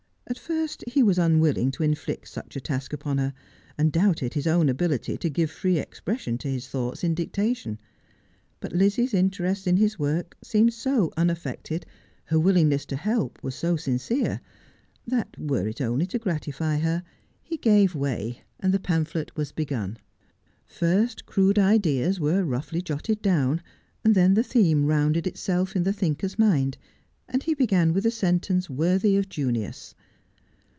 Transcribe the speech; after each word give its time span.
At 0.27 0.37
first 0.39 0.85
he 0.87 1.03
was 1.03 1.17
unwilling 1.19 1.71
to 1.71 1.83
inflict 1.83 2.25
such 2.29 2.55
a 2.55 2.61
task 2.61 2.93
upon 2.93 3.17
her, 3.17 3.33
and 3.77 3.91
doubted 3.91 4.33
his 4.33 4.47
own 4.47 4.69
ability 4.69 5.17
to 5.17 5.29
give 5.29 5.51
free 5.51 5.77
expression 5.77 6.37
to 6.37 6.47
his 6.49 6.69
thoughts 6.69 7.03
in 7.03 7.13
dictation; 7.13 7.81
but 8.61 8.71
Lizzie's 8.71 9.13
interest 9.13 9.67
in 9.67 9.75
his 9.75 9.99
work 9.99 10.37
seemed 10.41 10.73
so 10.73 11.11
unaffected, 11.17 11.85
her 12.23 12.39
willingness 12.39 12.85
to 12.85 12.95
help 12.95 13.43
was 13.43 13.55
so 13.55 13.75
sincere, 13.75 14.39
that 15.05 15.37
were 15.37 15.67
it 15.67 15.81
only 15.81 16.05
to 16.05 16.17
gratify 16.17 16.77
her, 16.77 17.03
he 17.43 17.57
gave 17.57 17.93
way, 17.93 18.41
and 18.61 18.73
the 18.73 18.79
pamphlet 18.79 19.35
was 19.35 19.51
begun. 19.51 19.97
First 20.65 21.25
crude 21.25 21.59
ideas 21.59 22.21
were 22.21 22.45
roughly 22.45 22.81
jotted 22.81 23.21
down, 23.21 23.61
then 24.03 24.35
the 24.35 24.43
theme 24.45 24.85
rounded 24.85 25.27
itself 25.27 25.75
in 25.75 25.83
the 25.83 25.91
thinker's 25.91 26.39
mind 26.39 26.77
and 27.27 27.43
he 27.43 27.53
began 27.53 27.91
with 27.91 28.05
a 28.05 28.11
sentence 28.11 28.69
worthy 28.69 29.17
of 29.17 29.27
Junius. 29.27 29.93